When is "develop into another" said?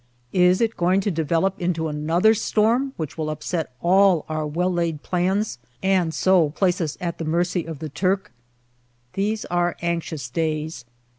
1.11-2.33